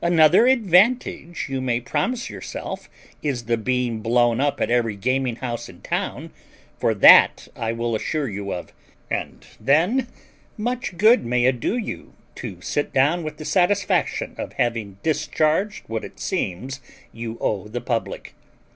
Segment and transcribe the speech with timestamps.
[0.00, 2.88] Another advantage you may promise yourself
[3.20, 6.30] is the being blown up at every gaming house in town,
[6.78, 8.72] for that I will assure you of;
[9.10, 10.06] and then
[10.56, 15.88] much good may it do you to sit down with the satisfaction of having discharged
[15.88, 16.80] what it seems
[17.12, 18.36] you owe the public.